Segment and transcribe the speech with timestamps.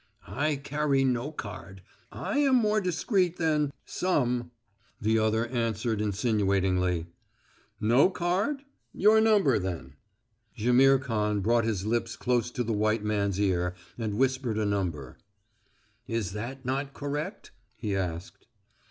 [0.25, 1.83] "I carry no card.
[2.11, 4.49] I am more discreet than some,"
[4.99, 7.05] the other answered insinuatingly.
[7.79, 8.63] "No card?
[8.93, 9.93] Your number, then?"
[10.57, 15.19] Jaimihr Khan brought his lips close to the white man's ear and whispered a number.
[16.07, 18.47] "Is that not correct?" he asked.